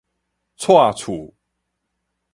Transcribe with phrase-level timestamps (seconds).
[0.57, 1.31] 蔡厝